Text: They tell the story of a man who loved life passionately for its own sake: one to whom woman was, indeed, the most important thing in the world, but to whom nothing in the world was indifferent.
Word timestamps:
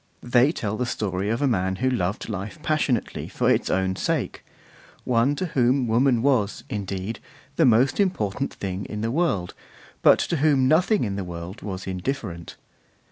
They 0.23 0.51
tell 0.51 0.77
the 0.77 0.87
story 0.87 1.29
of 1.29 1.43
a 1.43 1.47
man 1.47 1.75
who 1.75 1.87
loved 1.91 2.27
life 2.27 2.57
passionately 2.63 3.27
for 3.27 3.51
its 3.51 3.69
own 3.69 3.95
sake: 3.95 4.43
one 5.03 5.35
to 5.35 5.45
whom 5.53 5.85
woman 5.87 6.23
was, 6.23 6.63
indeed, 6.71 7.19
the 7.55 7.65
most 7.65 7.99
important 7.99 8.51
thing 8.51 8.85
in 8.85 9.01
the 9.01 9.11
world, 9.11 9.53
but 10.01 10.17
to 10.17 10.37
whom 10.37 10.67
nothing 10.67 11.03
in 11.03 11.17
the 11.17 11.23
world 11.23 11.61
was 11.61 11.85
indifferent. 11.85 12.55